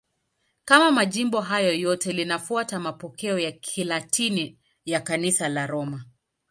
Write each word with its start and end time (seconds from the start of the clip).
Kama 0.65 0.91
majimbo 0.91 1.41
hayo 1.41 1.73
yote, 1.73 2.13
linafuata 2.13 2.79
mapokeo 2.79 3.39
ya 3.39 3.51
Kilatini 3.51 4.59
ya 4.85 4.99
Kanisa 4.99 5.49
la 5.49 5.67
Roma. 5.67 6.05